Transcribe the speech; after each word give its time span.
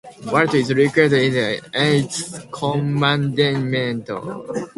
What 0.31 0.55
is 0.55 0.73
required 0.73 1.13
in 1.13 1.31
the 1.31 1.69
eighth 1.75 2.47
commandment? 2.51 4.09